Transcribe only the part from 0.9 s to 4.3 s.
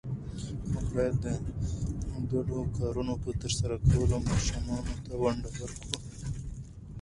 باید د ګډو کارونو په ترسره کولو